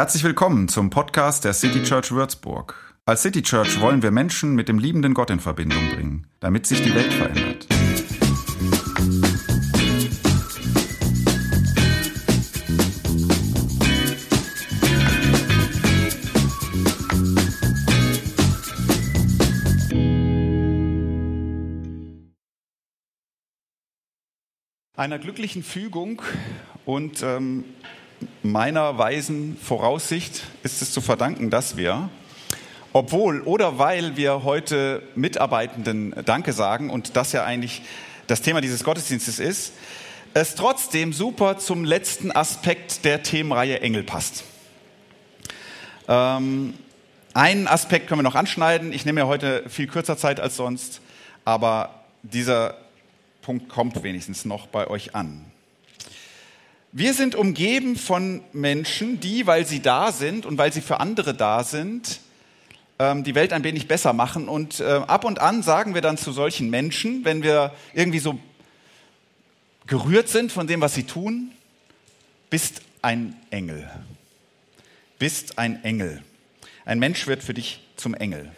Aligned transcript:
Herzlich 0.00 0.24
willkommen 0.24 0.66
zum 0.68 0.88
Podcast 0.88 1.44
der 1.44 1.52
City 1.52 1.82
Church 1.82 2.10
Würzburg. 2.10 2.74
Als 3.04 3.20
City 3.20 3.42
Church 3.42 3.82
wollen 3.82 4.02
wir 4.02 4.10
Menschen 4.10 4.54
mit 4.54 4.66
dem 4.66 4.78
liebenden 4.78 5.12
Gott 5.12 5.28
in 5.28 5.40
Verbindung 5.40 5.90
bringen, 5.90 6.26
damit 6.40 6.64
sich 6.64 6.80
die 6.80 6.94
Welt 6.94 7.12
verändert. 7.12 7.66
Einer 24.96 25.18
glücklichen 25.18 25.62
Fügung 25.62 26.22
und 26.86 27.22
ähm, 27.22 27.64
meiner 28.42 28.98
weisen 28.98 29.56
Voraussicht 29.62 30.42
ist 30.62 30.82
es 30.82 30.92
zu 30.92 31.00
verdanken, 31.00 31.50
dass 31.50 31.76
wir, 31.76 32.08
obwohl 32.92 33.40
oder 33.42 33.78
weil 33.78 34.16
wir 34.16 34.44
heute 34.44 35.02
Mitarbeitenden 35.14 36.14
Danke 36.24 36.52
sagen 36.52 36.90
und 36.90 37.16
das 37.16 37.32
ja 37.32 37.44
eigentlich 37.44 37.82
das 38.26 38.42
Thema 38.42 38.60
dieses 38.60 38.84
Gottesdienstes 38.84 39.38
ist, 39.38 39.72
es 40.34 40.54
trotzdem 40.54 41.12
super 41.12 41.58
zum 41.58 41.84
letzten 41.84 42.30
Aspekt 42.30 43.04
der 43.04 43.22
Themenreihe 43.22 43.80
Engel 43.80 44.04
passt. 44.04 44.44
Ähm, 46.08 46.74
einen 47.34 47.68
Aspekt 47.68 48.08
können 48.08 48.20
wir 48.20 48.24
noch 48.24 48.34
anschneiden. 48.34 48.92
Ich 48.92 49.04
nehme 49.04 49.20
ja 49.20 49.26
heute 49.26 49.68
viel 49.68 49.86
kürzer 49.86 50.16
Zeit 50.16 50.40
als 50.40 50.56
sonst, 50.56 51.00
aber 51.44 52.04
dieser 52.22 52.76
Punkt 53.42 53.68
kommt 53.68 54.02
wenigstens 54.02 54.44
noch 54.44 54.66
bei 54.66 54.86
euch 54.86 55.14
an. 55.14 55.49
Wir 56.92 57.14
sind 57.14 57.36
umgeben 57.36 57.94
von 57.94 58.42
Menschen, 58.52 59.20
die, 59.20 59.46
weil 59.46 59.64
sie 59.64 59.80
da 59.80 60.10
sind 60.10 60.44
und 60.44 60.58
weil 60.58 60.72
sie 60.72 60.80
für 60.80 60.98
andere 60.98 61.34
da 61.34 61.62
sind, 61.62 62.18
ähm, 62.98 63.22
die 63.22 63.36
Welt 63.36 63.52
ein 63.52 63.62
wenig 63.62 63.86
besser 63.86 64.12
machen. 64.12 64.48
Und 64.48 64.80
äh, 64.80 64.84
ab 65.06 65.24
und 65.24 65.40
an 65.40 65.62
sagen 65.62 65.94
wir 65.94 66.00
dann 66.00 66.18
zu 66.18 66.32
solchen 66.32 66.68
Menschen, 66.68 67.24
wenn 67.24 67.44
wir 67.44 67.72
irgendwie 67.94 68.18
so 68.18 68.40
gerührt 69.86 70.28
sind 70.28 70.50
von 70.50 70.66
dem, 70.66 70.80
was 70.80 70.94
sie 70.94 71.04
tun, 71.04 71.52
bist 72.50 72.82
ein 73.02 73.36
Engel. 73.50 73.88
Bist 75.20 75.58
ein 75.58 75.84
Engel. 75.84 76.24
Ein 76.84 76.98
Mensch 76.98 77.28
wird 77.28 77.44
für 77.44 77.54
dich 77.54 77.86
zum 77.94 78.14
Engel. 78.14 78.50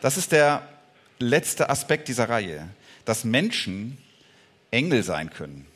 Das 0.00 0.16
ist 0.16 0.30
der 0.30 0.68
letzte 1.18 1.68
Aspekt 1.68 2.06
dieser 2.06 2.28
Reihe, 2.28 2.68
dass 3.04 3.24
Menschen 3.24 3.98
Engel 4.70 5.02
sein 5.02 5.30
können. 5.30 5.66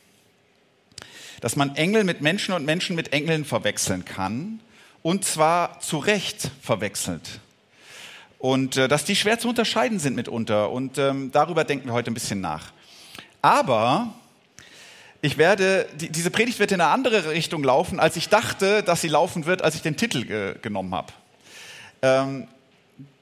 Dass 1.41 1.55
man 1.55 1.75
Engel 1.75 2.03
mit 2.03 2.21
Menschen 2.21 2.53
und 2.53 2.65
Menschen 2.65 2.95
mit 2.95 3.13
Engeln 3.13 3.45
verwechseln 3.45 4.05
kann 4.05 4.59
und 5.03 5.23
zwar 5.25 5.79
zu 5.79 5.99
Recht 5.99 6.51
verwechselt. 6.61 7.39
Und 8.39 8.77
äh, 8.77 8.87
dass 8.87 9.05
die 9.05 9.15
schwer 9.15 9.39
zu 9.39 9.49
unterscheiden 9.49 9.99
sind 9.99 10.15
mitunter. 10.15 10.71
Und 10.71 10.97
ähm, 10.97 11.31
darüber 11.31 11.63
denken 11.63 11.87
wir 11.87 11.93
heute 11.93 12.11
ein 12.11 12.13
bisschen 12.13 12.41
nach. 12.41 12.71
Aber 13.41 14.13
ich 15.21 15.37
werde, 15.37 15.87
die, 15.99 16.09
diese 16.09 16.29
Predigt 16.29 16.59
wird 16.59 16.71
in 16.71 16.81
eine 16.81 16.91
andere 16.91 17.31
Richtung 17.31 17.63
laufen, 17.63 17.99
als 17.99 18.15
ich 18.15 18.29
dachte, 18.29 18.83
dass 18.83 19.01
sie 19.01 19.07
laufen 19.07 19.45
wird, 19.45 19.61
als 19.61 19.75
ich 19.75 19.81
den 19.81 19.97
Titel 19.97 20.25
ge 20.25 20.55
genommen 20.61 20.93
habe. 20.93 21.13
Ähm, 22.01 22.47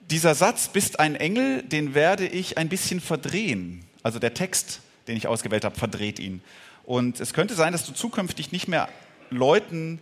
dieser 0.10 0.36
Satz, 0.36 0.68
bist 0.68 1.00
ein 1.00 1.16
Engel, 1.16 1.64
den 1.64 1.96
werde 1.96 2.28
ich 2.28 2.58
ein 2.58 2.70
bisschen 2.70 3.00
verdrehen. 3.00 3.86
Also 4.04 4.20
der 4.20 4.34
Text 4.34 4.82
den 5.08 5.18
ich 5.18 5.28
ausgewählt 5.28 5.66
habe, 5.66 5.76
verdreht 5.76 6.20
ihn. 6.20 6.42
Und 6.86 7.20
es 7.20 7.34
könnte 7.34 7.56
sein, 7.56 7.72
dass 7.72 7.86
du 7.86 7.94
zukünftig 7.94 8.52
nicht 8.52 8.68
mehr 8.68 8.90
Leuten, 9.30 10.00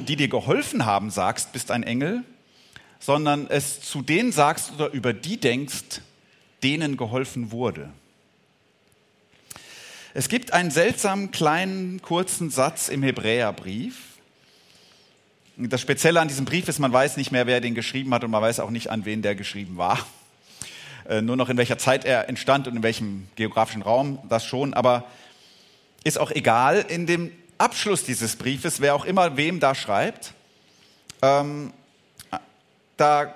die 0.00 0.16
dir 0.16 0.28
geholfen 0.28 0.86
haben, 0.86 1.10
sagst, 1.10 1.52
bist 1.52 1.70
ein 1.70 1.82
Engel, 1.82 2.24
sondern 2.98 3.46
es 3.48 3.82
zu 3.82 4.02
denen 4.02 4.32
sagst 4.32 4.72
oder 4.72 4.90
über 4.92 5.12
die 5.12 5.38
denkst, 5.38 6.00
denen 6.62 6.96
geholfen 6.96 7.50
wurde. 7.50 7.90
Es 10.14 10.30
gibt 10.30 10.54
einen 10.54 10.70
seltsamen 10.70 11.30
kleinen 11.30 12.00
kurzen 12.00 12.48
Satz 12.48 12.88
im 12.88 13.02
Hebräerbrief. 13.02 13.98
Das 15.58 15.82
Spezielle 15.82 16.20
an 16.20 16.28
diesem 16.28 16.46
Brief 16.46 16.68
ist, 16.68 16.78
man 16.78 16.92
weiß 16.92 17.18
nicht 17.18 17.32
mehr, 17.32 17.46
wer 17.46 17.60
den 17.60 17.74
geschrieben 17.74 18.14
hat 18.14 18.24
und 18.24 18.30
man 18.30 18.40
weiß 18.40 18.60
auch 18.60 18.70
nicht, 18.70 18.90
an 18.90 19.04
wen 19.04 19.20
der 19.20 19.34
geschrieben 19.34 19.76
war. 19.76 19.98
Äh, 21.06 21.20
nur 21.20 21.36
noch 21.36 21.50
in 21.50 21.58
welcher 21.58 21.76
Zeit 21.76 22.06
er 22.06 22.30
entstand 22.30 22.66
und 22.66 22.76
in 22.76 22.82
welchem 22.82 23.28
geografischen 23.36 23.82
Raum, 23.82 24.18
das 24.28 24.46
schon, 24.46 24.72
aber 24.72 25.04
ist 26.06 26.18
auch 26.18 26.30
egal. 26.30 26.86
In 26.88 27.06
dem 27.06 27.32
Abschluss 27.58 28.04
dieses 28.04 28.36
Briefes, 28.36 28.80
wer 28.80 28.94
auch 28.94 29.04
immer 29.04 29.36
wem 29.36 29.58
da 29.58 29.74
schreibt, 29.74 30.34
ähm, 31.20 31.72
da 32.96 33.34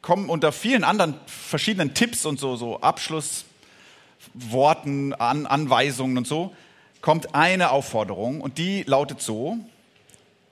kommen 0.00 0.30
unter 0.30 0.52
vielen 0.52 0.84
anderen 0.84 1.16
verschiedenen 1.26 1.94
Tipps 1.94 2.24
und 2.26 2.38
so, 2.38 2.54
so 2.54 2.80
Abschlussworten, 2.80 5.14
An 5.14 5.46
Anweisungen 5.46 6.18
und 6.18 6.28
so, 6.28 6.54
kommt 7.00 7.34
eine 7.34 7.72
Aufforderung 7.72 8.40
und 8.40 8.58
die 8.58 8.84
lautet 8.84 9.20
so, 9.20 9.58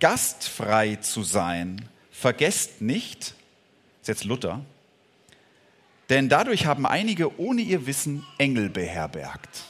gastfrei 0.01 0.97
zu 0.97 1.23
sein, 1.23 1.89
vergesst 2.11 2.83
nicht, 2.83 3.37
ist 4.01 4.09
jetzt 4.09 4.25
Luther, 4.25 4.61
denn 6.11 6.29
dadurch 6.29 6.67
haben 6.67 6.85
einige 6.85 7.39
ohne 7.39 7.63
ihr 7.63 7.87
Wissen 7.87 8.27
Engel 8.39 8.71
beherbergt. 8.71 9.67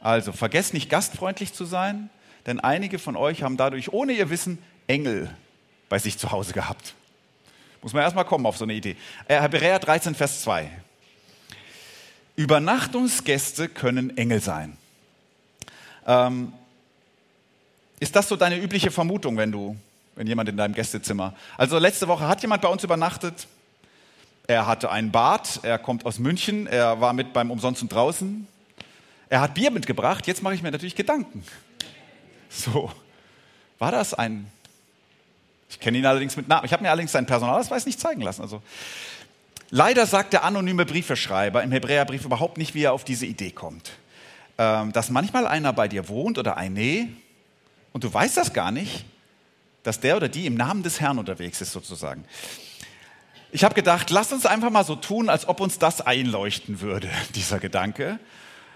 Also 0.00 0.32
vergesst 0.32 0.74
nicht 0.74 0.88
gastfreundlich 0.88 1.52
zu 1.52 1.64
sein, 1.64 2.10
denn 2.46 2.58
einige 2.58 2.98
von 2.98 3.16
euch 3.16 3.42
haben 3.42 3.56
dadurch 3.56 3.92
ohne 3.92 4.12
ihr 4.12 4.30
Wissen 4.30 4.58
Engel 4.86 5.34
bei 5.88 5.98
sich 5.98 6.18
zu 6.18 6.32
Hause 6.32 6.52
gehabt. 6.52 6.94
Muss 7.82 7.92
man 7.92 8.02
erstmal 8.02 8.24
kommen 8.24 8.46
auf 8.46 8.56
so 8.56 8.64
eine 8.64 8.74
Idee. 8.74 8.96
Äh, 9.28 9.40
Hebräer 9.40 9.78
13, 9.78 10.14
Vers 10.14 10.42
2. 10.42 10.70
Übernachtungsgäste 12.36 13.68
können 13.68 14.16
Engel 14.16 14.40
sein. 14.40 14.76
Ähm, 16.06 16.52
ist 17.98 18.16
das 18.16 18.28
so 18.28 18.36
deine 18.36 18.58
übliche 18.58 18.90
Vermutung, 18.90 19.36
wenn 19.36 19.52
du, 19.52 19.76
wenn 20.14 20.26
jemand 20.26 20.48
in 20.48 20.56
deinem 20.56 20.74
Gästezimmer? 20.74 21.34
Also 21.58 21.78
letzte 21.78 22.08
Woche 22.08 22.26
hat 22.26 22.40
jemand 22.40 22.62
bei 22.62 22.68
uns 22.68 22.82
übernachtet, 22.82 23.46
er 24.46 24.66
hatte 24.66 24.90
einen 24.90 25.12
Bart, 25.12 25.60
er 25.62 25.78
kommt 25.78 26.06
aus 26.06 26.18
München, 26.18 26.66
er 26.66 27.00
war 27.00 27.12
mit 27.12 27.32
beim 27.32 27.50
Umsonst 27.50 27.82
und 27.82 27.92
draußen. 27.92 28.46
Er 29.30 29.40
hat 29.40 29.54
Bier 29.54 29.70
mitgebracht, 29.70 30.26
jetzt 30.26 30.42
mache 30.42 30.54
ich 30.54 30.62
mir 30.62 30.72
natürlich 30.72 30.96
Gedanken. 30.96 31.44
So, 32.50 32.90
war 33.78 33.92
das 33.92 34.12
ein. 34.12 34.50
Ich 35.70 35.78
kenne 35.78 35.98
ihn 35.98 36.04
allerdings 36.04 36.36
mit 36.36 36.48
Namen. 36.48 36.66
Ich 36.66 36.72
habe 36.72 36.82
mir 36.82 36.90
allerdings 36.90 37.12
seinen 37.12 37.26
Personalausweis 37.26 37.86
nicht 37.86 38.00
zeigen 38.00 38.22
lassen. 38.22 38.42
Also, 38.42 38.60
leider 39.70 40.04
sagt 40.06 40.32
der 40.32 40.42
anonyme 40.42 40.84
Briefeschreiber 40.84 41.62
im 41.62 41.70
Hebräerbrief 41.70 42.24
überhaupt 42.24 42.58
nicht, 42.58 42.74
wie 42.74 42.82
er 42.82 42.92
auf 42.92 43.04
diese 43.04 43.24
Idee 43.24 43.52
kommt. 43.52 43.92
Ähm, 44.58 44.92
dass 44.92 45.10
manchmal 45.10 45.46
einer 45.46 45.72
bei 45.72 45.86
dir 45.86 46.08
wohnt 46.08 46.36
oder 46.36 46.56
eine 46.56 47.08
und 47.92 48.02
du 48.02 48.12
weißt 48.12 48.36
das 48.36 48.52
gar 48.52 48.72
nicht, 48.72 49.04
dass 49.84 50.00
der 50.00 50.16
oder 50.16 50.28
die 50.28 50.46
im 50.46 50.56
Namen 50.56 50.82
des 50.82 51.00
Herrn 51.00 51.18
unterwegs 51.18 51.60
ist, 51.60 51.70
sozusagen. 51.70 52.24
Ich 53.52 53.62
habe 53.62 53.74
gedacht, 53.74 54.10
lass 54.10 54.32
uns 54.32 54.44
einfach 54.44 54.70
mal 54.70 54.84
so 54.84 54.96
tun, 54.96 55.28
als 55.28 55.48
ob 55.48 55.60
uns 55.60 55.78
das 55.78 56.00
einleuchten 56.00 56.80
würde, 56.80 57.08
dieser 57.36 57.60
Gedanke, 57.60 58.18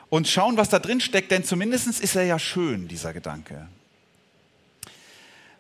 und 0.09 0.29
schauen, 0.29 0.57
was 0.57 0.69
da 0.69 0.79
drin 0.79 1.01
steckt, 1.01 1.31
denn 1.31 1.45
zumindest 1.45 2.01
ist 2.01 2.17
er 2.17 2.25
ja 2.25 2.39
schön, 2.39 2.89
dieser 2.89 3.13
Gedanke. 3.13 3.69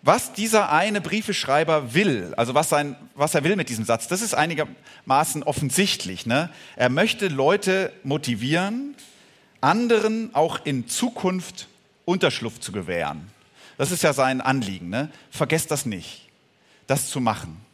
Was 0.02 0.34
dieser 0.34 0.70
eine 0.70 1.00
Briefeschreiber 1.00 1.94
will, 1.94 2.34
also 2.36 2.54
was, 2.54 2.68
sein, 2.68 2.96
was 3.14 3.34
er 3.34 3.42
will 3.42 3.56
mit 3.56 3.70
diesem 3.70 3.84
Satz, 3.84 4.06
das 4.06 4.20
ist 4.20 4.34
einigermaßen 4.34 5.42
offensichtlich. 5.42 6.26
Ne? 6.26 6.50
Er 6.76 6.90
möchte 6.90 7.28
Leute 7.28 7.92
motivieren, 8.02 8.94
anderen 9.62 10.34
auch 10.34 10.64
in 10.64 10.88
Zukunft 10.88 11.68
Unterschlupf 12.04 12.60
zu 12.60 12.70
gewähren. 12.70 13.30
Das 13.78 13.90
ist 13.90 14.02
ja 14.02 14.12
sein 14.12 14.42
Anliegen. 14.42 14.90
Ne? 14.90 15.10
Vergesst 15.30 15.70
das 15.70 15.86
nicht, 15.86 16.28
das 16.86 17.08
zu 17.08 17.20
machen 17.20 17.64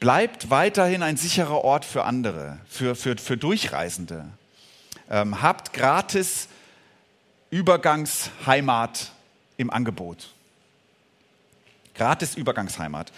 bleibt 0.00 0.50
weiterhin 0.50 1.02
ein 1.02 1.16
sicherer 1.16 1.64
Ort 1.64 1.84
für 1.84 2.04
andere, 2.04 2.58
für, 2.68 2.94
für, 2.94 3.16
für 3.16 3.36
Durchreisende. 3.36 4.26
Ähm, 5.10 5.40
habt 5.42 5.72
gratis 5.72 6.48
Übergangsheimat 7.50 9.12
im 9.56 9.70
Angebot. 9.70 10.28
Gratis 11.94 12.34
Übergangsheimat. 12.36 13.12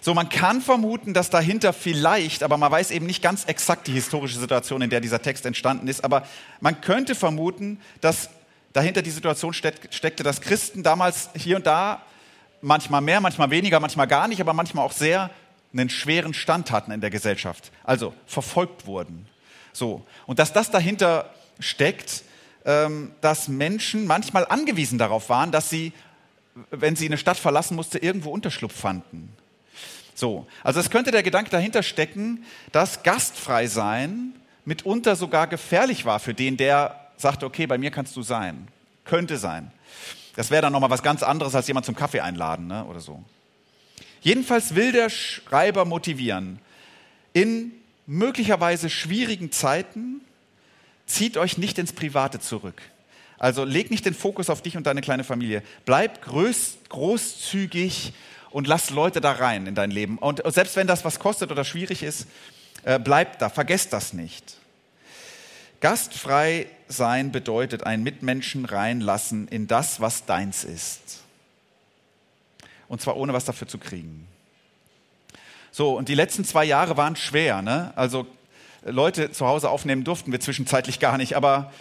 So, 0.00 0.12
man 0.12 0.28
kann 0.28 0.60
vermuten, 0.60 1.14
dass 1.14 1.30
dahinter 1.30 1.72
vielleicht, 1.72 2.42
aber 2.42 2.58
man 2.58 2.70
weiß 2.70 2.90
eben 2.90 3.06
nicht 3.06 3.22
ganz 3.22 3.44
exakt 3.46 3.86
die 3.86 3.92
historische 3.92 4.38
Situation, 4.38 4.82
in 4.82 4.90
der 4.90 5.00
dieser 5.00 5.22
Text 5.22 5.46
entstanden 5.46 5.88
ist, 5.88 6.04
aber 6.04 6.26
man 6.60 6.80
könnte 6.82 7.14
vermuten, 7.14 7.80
dass 8.00 8.28
dahinter 8.74 9.00
die 9.00 9.10
Situation 9.10 9.54
steckte, 9.54 10.22
dass 10.22 10.40
Christen 10.42 10.82
damals 10.82 11.30
hier 11.34 11.56
und 11.56 11.66
da 11.66 12.02
manchmal 12.60 13.00
mehr, 13.00 13.20
manchmal 13.20 13.50
weniger, 13.50 13.80
manchmal 13.80 14.06
gar 14.06 14.28
nicht, 14.28 14.40
aber 14.40 14.52
manchmal 14.52 14.84
auch 14.84 14.92
sehr 14.92 15.30
einen 15.72 15.88
schweren 15.88 16.34
Stand 16.34 16.70
hatten 16.70 16.92
in 16.92 17.00
der 17.00 17.10
Gesellschaft, 17.10 17.72
also 17.82 18.12
verfolgt 18.26 18.86
wurden. 18.86 19.26
So. 19.74 20.06
Und 20.24 20.38
dass 20.38 20.54
das 20.54 20.70
dahinter 20.70 21.28
steckt, 21.60 22.22
ähm, 22.64 23.12
dass 23.20 23.48
Menschen 23.48 24.06
manchmal 24.06 24.46
angewiesen 24.46 24.96
darauf 24.96 25.28
waren, 25.28 25.52
dass 25.52 25.68
sie 25.68 25.92
wenn 26.70 26.96
sie 26.96 27.06
eine 27.06 27.18
Stadt 27.18 27.36
verlassen 27.36 27.74
musste, 27.74 27.98
irgendwo 27.98 28.30
Unterschlupf 28.30 28.74
fanden. 28.74 29.32
So, 30.14 30.46
also 30.62 30.78
es 30.78 30.90
könnte 30.90 31.10
der 31.10 31.22
Gedanke 31.22 31.50
dahinter 31.50 31.82
stecken, 31.82 32.44
dass 32.70 33.02
gastfrei 33.02 33.66
sein 33.66 34.34
mitunter 34.64 35.16
sogar 35.16 35.46
gefährlich 35.46 36.04
war 36.04 36.20
für 36.20 36.34
den, 36.34 36.56
der 36.56 37.10
sagte, 37.16 37.46
okay, 37.46 37.66
bei 37.66 37.78
mir 37.78 37.90
kannst 37.90 38.16
du 38.16 38.22
sein. 38.22 38.68
Könnte 39.04 39.36
sein. 39.36 39.70
Das 40.36 40.50
wäre 40.50 40.62
dann 40.62 40.72
nochmal 40.72 40.90
was 40.90 41.02
ganz 41.02 41.22
anderes, 41.22 41.54
als 41.54 41.66
jemand 41.66 41.86
zum 41.86 41.94
Kaffee 41.94 42.20
einladen 42.20 42.68
ne? 42.68 42.84
oder 42.86 43.00
so. 43.00 43.22
Jedenfalls 44.20 44.74
will 44.74 44.92
der 44.92 45.10
Schreiber 45.10 45.84
motivieren. 45.84 46.60
In 47.32 47.72
möglicherweise 48.06 48.90
schwierigen 48.90 49.52
Zeiten 49.52 50.20
zieht 51.06 51.36
euch 51.36 51.58
nicht 51.58 51.78
ins 51.78 51.92
Private 51.92 52.40
zurück. 52.40 52.80
Also 53.38 53.64
leg 53.64 53.90
nicht 53.90 54.06
den 54.06 54.14
Fokus 54.14 54.48
auf 54.48 54.62
dich 54.62 54.76
und 54.76 54.86
deine 54.86 55.00
kleine 55.00 55.24
Familie. 55.24 55.62
Bleib 55.84 56.22
groß, 56.22 56.78
großzügig 56.88 58.12
und 58.50 58.66
lass 58.66 58.90
Leute 58.90 59.20
da 59.20 59.32
rein 59.32 59.66
in 59.66 59.74
dein 59.74 59.90
Leben. 59.90 60.18
Und 60.18 60.42
selbst 60.46 60.76
wenn 60.76 60.86
das 60.86 61.04
was 61.04 61.18
kostet 61.18 61.50
oder 61.50 61.64
schwierig 61.64 62.02
ist, 62.02 62.26
äh, 62.84 62.98
bleib 62.98 63.38
da, 63.38 63.48
vergesst 63.48 63.92
das 63.92 64.12
nicht. 64.12 64.56
Gastfrei 65.80 66.66
sein 66.88 67.32
bedeutet 67.32 67.84
einen 67.84 68.02
Mitmenschen 68.02 68.64
reinlassen 68.64 69.48
in 69.48 69.66
das, 69.66 70.00
was 70.00 70.24
deins 70.24 70.64
ist. 70.64 71.20
Und 72.88 73.02
zwar 73.02 73.16
ohne 73.16 73.32
was 73.32 73.44
dafür 73.44 73.68
zu 73.68 73.78
kriegen. 73.78 74.26
So, 75.76 75.96
und 75.98 76.08
die 76.08 76.14
letzten 76.14 76.44
zwei 76.44 76.64
Jahre 76.64 76.96
waren 76.96 77.16
schwer. 77.16 77.60
Ne? 77.60 77.92
Also 77.96 78.28
Leute 78.84 79.32
zu 79.32 79.44
Hause 79.44 79.70
aufnehmen 79.70 80.04
durften 80.04 80.30
wir 80.30 80.38
zwischenzeitlich 80.38 81.00
gar 81.00 81.18
nicht, 81.18 81.34
aber 81.34 81.72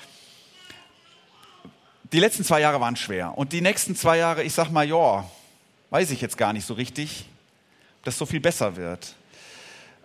die 2.12 2.20
letzten 2.20 2.44
zwei 2.44 2.60
Jahre 2.60 2.82
waren 2.82 2.96
schwer. 2.96 3.38
Und 3.38 3.54
die 3.54 3.62
nächsten 3.62 3.96
zwei 3.96 4.18
Jahre, 4.18 4.42
ich 4.42 4.54
sag 4.56 4.72
mal, 4.72 4.90
ja, 4.90 5.30
weiß 5.92 6.10
ich 6.10 6.22
jetzt 6.22 6.40
gar 6.40 6.54
nicht 6.54 6.66
so 6.66 6.74
richtig, 6.74 7.26
ob 8.00 8.06
das 8.06 8.18
so 8.18 8.26
viel 8.26 8.40
besser 8.40 8.78
wird. 8.78 9.14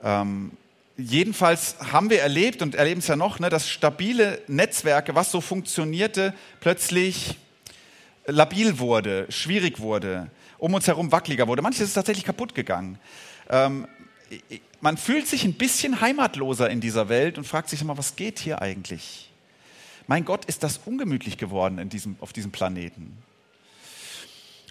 Ähm, 0.05 0.52
jedenfalls 0.99 1.76
haben 1.90 2.11
wir 2.11 2.20
erlebt 2.20 2.61
und 2.61 2.75
erleben 2.75 2.99
es 2.99 3.06
ja 3.06 3.17
noch, 3.17 3.38
ne, 3.38 3.49
dass 3.49 3.70
stabile 3.70 4.43
Netzwerke, 4.49 5.14
was 5.14 5.31
so 5.31 5.40
funktionierte, 5.40 6.35
plötzlich 6.61 7.38
labil 8.26 8.81
wurde, 8.81 9.25
schwierig 9.31 9.81
wurde, 9.81 10.31
um 10.58 10.75
uns 10.75 10.87
herum 10.87 11.11
wackeliger 11.11 11.49
wurde. 11.49 11.62
Manches 11.62 11.88
ist 11.88 11.94
tatsächlich 11.94 12.26
kaputt 12.26 12.55
gegangen. 12.55 12.99
Ähm, 13.48 13.86
man 14.80 14.96
fühlt 14.96 15.26
sich 15.26 15.44
ein 15.44 15.54
bisschen 15.54 16.00
heimatloser 16.00 16.70
in 16.70 16.80
dieser 16.80 17.08
Welt 17.08 17.38
und 17.38 17.46
fragt 17.46 17.68
sich 17.68 17.80
immer, 17.80 17.98
was 17.98 18.16
geht 18.16 18.38
hier 18.38 18.62
eigentlich? 18.62 19.28
mein 20.08 20.24
Gott, 20.24 20.46
ist 20.46 20.64
das 20.64 20.80
ungemütlich 20.84 21.36
geworden 21.36 21.88
diesem, 21.90 22.16
auf 22.20 22.32
diesem 22.32 22.50
Planeten. 22.50 23.16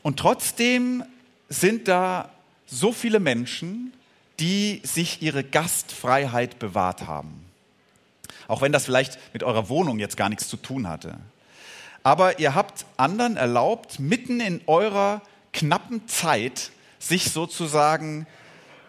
Und 0.01 0.19
trotzdem 0.19 1.03
sind 1.47 1.88
da 1.88 2.31
so 2.65 2.91
viele 2.91 3.19
Menschen, 3.19 3.94
die 4.39 4.81
sich 4.83 5.21
ihre 5.21 5.44
Gastfreiheit 5.44 6.59
bewahrt 6.59 7.07
haben. 7.07 7.45
Auch 8.47 8.62
wenn 8.62 8.71
das 8.71 8.85
vielleicht 8.85 9.19
mit 9.33 9.44
eurer 9.44 9.69
Wohnung 9.69 10.00
jetzt 10.00 10.18
gar 10.18 10.30
nichts 10.30 10.50
zu 10.50 10.57
tun 10.57 10.88
hatte. 10.88 11.18
Aber 12.01 12.39
ihr 12.39 12.56
habt 12.56 12.85
anderen 12.97 13.38
erlaubt, 13.38 14.00
mitten 14.00 14.39
in 14.39 14.62
eurer 14.65 15.21
knappen 15.53 16.07
Zeit 16.07 16.71
sich 17.00 17.31
sozusagen 17.31 18.25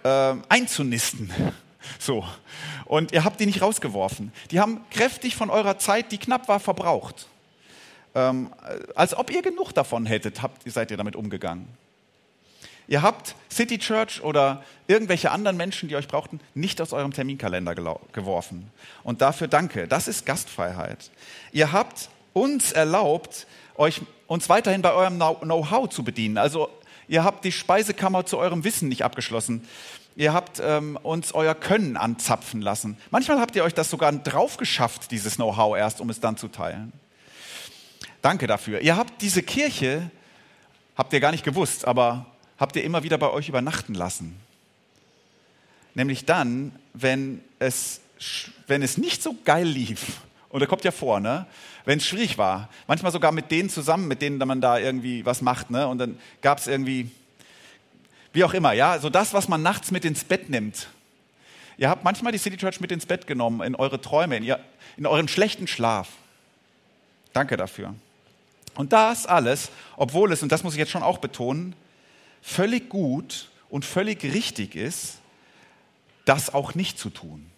äh, 0.08 0.36
einzunisten. 0.48 1.30
So. 1.98 2.22
Und 2.84 3.12
ihr 3.12 3.24
habt 3.24 3.40
die 3.40 3.46
nicht 3.46 3.62
rausgeworfen. 3.62 4.30
Die 4.50 4.60
haben 4.60 4.84
kräftig 4.90 5.36
von 5.36 5.48
eurer 5.48 5.78
Zeit, 5.78 6.12
die 6.12 6.18
knapp 6.18 6.46
war, 6.46 6.60
verbraucht. 6.60 7.28
Ähm, 8.14 8.52
als 8.94 9.16
ob 9.16 9.30
ihr 9.30 9.40
genug 9.40 9.72
davon 9.72 10.04
hättet, 10.04 10.42
habt, 10.42 10.70
seid 10.70 10.90
ihr 10.90 10.98
damit 10.98 11.16
umgegangen. 11.16 11.66
Ihr 12.88 13.02
habt 13.02 13.34
City 13.50 13.78
Church 13.78 14.22
oder 14.22 14.64
irgendwelche 14.86 15.30
anderen 15.30 15.56
Menschen, 15.56 15.88
die 15.88 15.96
euch 15.96 16.08
brauchten, 16.08 16.40
nicht 16.54 16.80
aus 16.80 16.94
eurem 16.94 17.12
Terminkalender 17.12 17.74
geworfen. 18.12 18.70
Und 19.02 19.20
dafür 19.20 19.46
danke. 19.46 19.86
Das 19.86 20.08
ist 20.08 20.24
Gastfreiheit. 20.24 21.10
Ihr 21.52 21.72
habt 21.72 22.08
uns 22.32 22.72
erlaubt, 22.72 23.46
euch, 23.76 24.00
uns 24.26 24.48
weiterhin 24.48 24.80
bei 24.80 24.92
eurem 24.92 25.16
Know-how 25.16 25.90
zu 25.90 26.02
bedienen. 26.02 26.38
Also 26.38 26.70
ihr 27.08 27.24
habt 27.24 27.44
die 27.44 27.52
Speisekammer 27.52 28.24
zu 28.24 28.38
eurem 28.38 28.64
Wissen 28.64 28.88
nicht 28.88 29.04
abgeschlossen. 29.04 29.68
Ihr 30.18 30.32
habt 30.32 30.60
ähm, 30.60 30.98
uns 31.04 31.30
euer 31.30 31.54
Können 31.54 31.96
anzapfen 31.96 32.60
lassen. 32.60 32.96
Manchmal 33.12 33.38
habt 33.38 33.54
ihr 33.54 33.62
euch 33.62 33.72
das 33.72 33.88
sogar 33.88 34.10
drauf 34.10 34.56
geschafft, 34.56 35.12
dieses 35.12 35.36
Know-how 35.36 35.76
erst, 35.76 36.00
um 36.00 36.10
es 36.10 36.18
dann 36.18 36.36
zu 36.36 36.48
teilen. 36.48 36.92
Danke 38.20 38.48
dafür. 38.48 38.80
Ihr 38.80 38.96
habt 38.96 39.22
diese 39.22 39.44
Kirche, 39.44 40.10
habt 40.96 41.12
ihr 41.12 41.20
gar 41.20 41.30
nicht 41.30 41.44
gewusst, 41.44 41.86
aber 41.86 42.26
habt 42.58 42.74
ihr 42.74 42.82
immer 42.82 43.04
wieder 43.04 43.16
bei 43.16 43.30
euch 43.30 43.48
übernachten 43.48 43.94
lassen. 43.94 44.40
Nämlich 45.94 46.24
dann, 46.24 46.72
wenn 46.94 47.40
es, 47.60 48.00
wenn 48.66 48.82
es 48.82 48.98
nicht 48.98 49.22
so 49.22 49.36
geil 49.44 49.68
lief. 49.68 50.22
Und 50.48 50.58
da 50.58 50.66
kommt 50.66 50.82
ja 50.82 50.90
vor, 50.90 51.20
ne? 51.20 51.46
wenn 51.84 51.98
es 51.98 52.06
schwierig 52.06 52.38
war. 52.38 52.70
Manchmal 52.88 53.12
sogar 53.12 53.30
mit 53.30 53.52
denen 53.52 53.70
zusammen, 53.70 54.08
mit 54.08 54.20
denen 54.20 54.38
man 54.38 54.60
da 54.60 54.80
irgendwie 54.80 55.24
was 55.24 55.42
macht. 55.42 55.70
Ne? 55.70 55.86
Und 55.86 55.98
dann 55.98 56.18
gab 56.42 56.58
es 56.58 56.66
irgendwie 56.66 57.08
wie 58.32 58.44
auch 58.44 58.54
immer, 58.54 58.72
ja, 58.72 58.98
so 58.98 59.10
das, 59.10 59.32
was 59.32 59.48
man 59.48 59.62
nachts 59.62 59.90
mit 59.90 60.04
ins 60.04 60.24
Bett 60.24 60.50
nimmt. 60.50 60.88
Ihr 61.76 61.88
habt 61.88 62.04
manchmal 62.04 62.32
die 62.32 62.38
City 62.38 62.56
Church 62.56 62.80
mit 62.80 62.90
ins 62.90 63.06
Bett 63.06 63.26
genommen, 63.26 63.62
in 63.62 63.74
eure 63.74 64.00
Träume, 64.00 64.36
in, 64.36 64.44
ihr, 64.44 64.60
in 64.96 65.06
euren 65.06 65.28
schlechten 65.28 65.66
Schlaf. 65.66 66.08
Danke 67.32 67.56
dafür. 67.56 67.94
Und 68.74 68.92
das 68.92 69.26
alles, 69.26 69.70
obwohl 69.96 70.32
es, 70.32 70.42
und 70.42 70.52
das 70.52 70.62
muss 70.62 70.74
ich 70.74 70.78
jetzt 70.78 70.90
schon 70.90 71.02
auch 71.02 71.18
betonen, 71.18 71.74
völlig 72.42 72.88
gut 72.88 73.48
und 73.70 73.84
völlig 73.84 74.22
richtig 74.24 74.74
ist, 74.74 75.18
das 76.24 76.52
auch 76.52 76.74
nicht 76.74 76.98
zu 76.98 77.10
tun. 77.10 77.50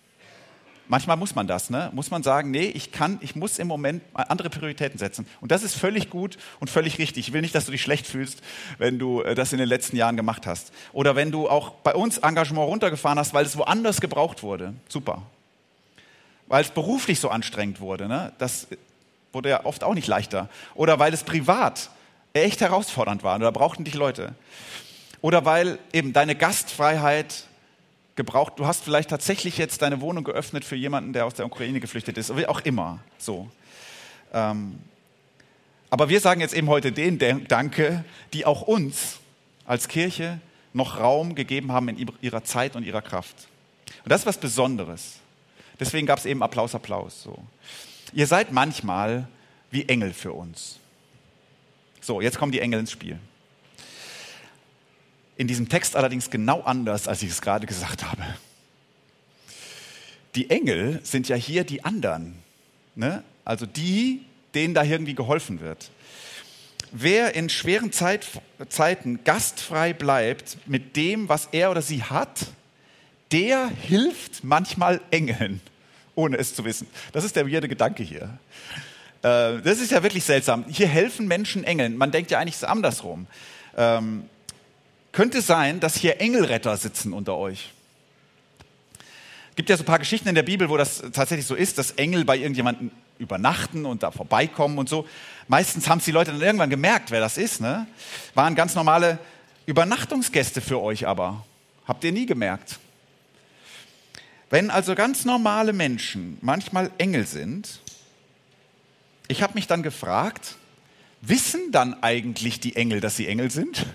Manchmal 0.90 1.16
muss 1.16 1.36
man 1.36 1.46
das, 1.46 1.70
ne? 1.70 1.88
muss 1.94 2.10
man 2.10 2.24
sagen, 2.24 2.50
nee, 2.50 2.64
ich 2.64 2.90
kann, 2.90 3.18
ich 3.20 3.36
muss 3.36 3.60
im 3.60 3.68
Moment 3.68 4.02
andere 4.12 4.50
Prioritäten 4.50 4.98
setzen. 4.98 5.24
Und 5.40 5.52
das 5.52 5.62
ist 5.62 5.76
völlig 5.76 6.10
gut 6.10 6.36
und 6.58 6.68
völlig 6.68 6.98
richtig. 6.98 7.28
Ich 7.28 7.32
will 7.32 7.42
nicht, 7.42 7.54
dass 7.54 7.66
du 7.66 7.70
dich 7.70 7.80
schlecht 7.80 8.08
fühlst, 8.08 8.42
wenn 8.78 8.98
du 8.98 9.22
äh, 9.22 9.36
das 9.36 9.52
in 9.52 9.60
den 9.60 9.68
letzten 9.68 9.94
Jahren 9.94 10.16
gemacht 10.16 10.48
hast. 10.48 10.72
Oder 10.92 11.14
wenn 11.14 11.30
du 11.30 11.48
auch 11.48 11.70
bei 11.70 11.94
uns 11.94 12.18
Engagement 12.18 12.66
runtergefahren 12.66 13.20
hast, 13.20 13.32
weil 13.34 13.46
es 13.46 13.56
woanders 13.56 14.00
gebraucht 14.00 14.42
wurde. 14.42 14.74
Super. 14.88 15.22
Weil 16.48 16.64
es 16.64 16.70
beruflich 16.70 17.20
so 17.20 17.28
anstrengend 17.28 17.78
wurde. 17.78 18.08
Ne? 18.08 18.32
Das 18.38 18.66
wurde 19.32 19.50
ja 19.50 19.64
oft 19.64 19.84
auch 19.84 19.94
nicht 19.94 20.08
leichter. 20.08 20.48
Oder 20.74 20.98
weil 20.98 21.14
es 21.14 21.22
privat 21.22 21.90
echt 22.32 22.60
herausfordernd 22.62 23.22
war. 23.22 23.38
Da 23.38 23.52
brauchten 23.52 23.84
dich 23.84 23.94
Leute. 23.94 24.34
Oder 25.20 25.44
weil 25.44 25.78
eben 25.92 26.12
deine 26.12 26.34
Gastfreiheit 26.34 27.44
gebraucht. 28.20 28.52
Du 28.56 28.66
hast 28.66 28.84
vielleicht 28.84 29.08
tatsächlich 29.08 29.56
jetzt 29.56 29.80
deine 29.80 30.02
Wohnung 30.02 30.24
geöffnet 30.24 30.62
für 30.62 30.76
jemanden, 30.76 31.14
der 31.14 31.24
aus 31.24 31.32
der 31.32 31.46
Ukraine 31.46 31.80
geflüchtet 31.80 32.18
ist, 32.18 32.36
wie 32.36 32.46
auch 32.46 32.60
immer. 32.60 32.98
So. 33.16 33.48
Ähm, 34.34 34.78
aber 35.88 36.10
wir 36.10 36.20
sagen 36.20 36.42
jetzt 36.42 36.52
eben 36.52 36.68
heute 36.68 36.92
den 36.92 37.18
Danke, 37.48 38.04
die 38.34 38.44
auch 38.44 38.60
uns 38.60 39.20
als 39.64 39.88
Kirche 39.88 40.38
noch 40.74 41.00
Raum 41.00 41.34
gegeben 41.34 41.72
haben 41.72 41.88
in 41.88 42.10
ihrer 42.20 42.44
Zeit 42.44 42.76
und 42.76 42.84
ihrer 42.84 43.00
Kraft. 43.00 43.48
Und 44.04 44.12
das 44.12 44.20
ist 44.20 44.26
was 44.26 44.38
Besonderes. 44.38 45.14
Deswegen 45.80 46.06
gab 46.06 46.18
es 46.18 46.26
eben 46.26 46.42
Applaus, 46.42 46.74
Applaus. 46.74 47.22
So. 47.22 47.42
Ihr 48.12 48.26
seid 48.26 48.52
manchmal 48.52 49.28
wie 49.70 49.88
Engel 49.88 50.12
für 50.12 50.32
uns. 50.32 50.78
So, 52.02 52.20
jetzt 52.20 52.38
kommen 52.38 52.52
die 52.52 52.60
Engel 52.60 52.80
ins 52.80 52.92
Spiel 52.92 53.18
in 55.40 55.46
diesem 55.46 55.70
Text 55.70 55.96
allerdings 55.96 56.28
genau 56.28 56.60
anders, 56.60 57.08
als 57.08 57.22
ich 57.22 57.30
es 57.30 57.40
gerade 57.40 57.66
gesagt 57.66 58.04
habe. 58.04 58.22
Die 60.34 60.50
Engel 60.50 61.00
sind 61.02 61.30
ja 61.30 61.36
hier 61.36 61.64
die 61.64 61.82
anderen, 61.82 62.34
ne? 62.94 63.24
also 63.42 63.64
die, 63.64 64.20
denen 64.54 64.74
da 64.74 64.84
irgendwie 64.84 65.14
geholfen 65.14 65.60
wird. 65.60 65.90
Wer 66.92 67.36
in 67.36 67.48
schweren 67.48 67.90
Zeit, 67.90 68.26
Zeiten 68.68 69.24
gastfrei 69.24 69.94
bleibt 69.94 70.58
mit 70.66 70.94
dem, 70.96 71.30
was 71.30 71.48
er 71.52 71.70
oder 71.70 71.80
sie 71.80 72.02
hat, 72.02 72.40
der 73.32 73.66
hilft 73.66 74.44
manchmal 74.44 75.00
Engeln, 75.10 75.62
ohne 76.16 76.36
es 76.36 76.54
zu 76.54 76.66
wissen. 76.66 76.86
Das 77.12 77.24
ist 77.24 77.34
der 77.34 77.50
weirde 77.50 77.68
Gedanke 77.68 78.02
hier. 78.02 78.38
Äh, 79.22 79.62
das 79.62 79.80
ist 79.80 79.90
ja 79.90 80.02
wirklich 80.02 80.24
seltsam. 80.24 80.66
Hier 80.68 80.86
helfen 80.86 81.26
Menschen 81.26 81.64
Engeln. 81.64 81.96
Man 81.96 82.10
denkt 82.10 82.30
ja 82.30 82.38
eigentlich 82.38 82.62
andersrum. 82.68 83.26
Ähm, 83.74 84.24
könnte 85.12 85.42
sein, 85.42 85.80
dass 85.80 85.96
hier 85.96 86.20
Engelretter 86.20 86.76
sitzen 86.76 87.12
unter 87.12 87.36
euch. 87.36 87.72
Es 89.50 89.56
gibt 89.56 89.68
ja 89.68 89.76
so 89.76 89.82
ein 89.82 89.86
paar 89.86 89.98
Geschichten 89.98 90.28
in 90.28 90.34
der 90.34 90.42
Bibel, 90.42 90.68
wo 90.68 90.76
das 90.76 91.02
tatsächlich 91.12 91.46
so 91.46 91.54
ist, 91.54 91.78
dass 91.78 91.92
Engel 91.92 92.24
bei 92.24 92.36
irgendjemandem 92.36 92.90
übernachten 93.18 93.84
und 93.84 94.02
da 94.02 94.10
vorbeikommen 94.10 94.78
und 94.78 94.88
so. 94.88 95.06
Meistens 95.48 95.88
haben 95.88 95.98
es 95.98 96.04
die 96.04 96.12
Leute 96.12 96.32
dann 96.32 96.40
irgendwann 96.40 96.70
gemerkt, 96.70 97.10
wer 97.10 97.20
das 97.20 97.36
ist. 97.36 97.60
Ne? 97.60 97.86
Waren 98.34 98.54
ganz 98.54 98.74
normale 98.74 99.18
Übernachtungsgäste 99.66 100.60
für 100.60 100.80
euch 100.80 101.06
aber. 101.06 101.44
Habt 101.86 102.04
ihr 102.04 102.12
nie 102.12 102.26
gemerkt. 102.26 102.78
Wenn 104.48 104.70
also 104.70 104.94
ganz 104.94 105.24
normale 105.24 105.72
Menschen 105.72 106.38
manchmal 106.40 106.90
Engel 106.98 107.26
sind, 107.26 107.80
ich 109.28 109.42
habe 109.42 109.54
mich 109.54 109.66
dann 109.66 109.82
gefragt, 109.82 110.56
Wissen 111.22 111.70
dann 111.70 112.02
eigentlich 112.02 112.60
die 112.60 112.76
Engel, 112.76 113.00
dass 113.00 113.16
sie 113.16 113.26
Engel 113.26 113.50
sind? 113.50 113.86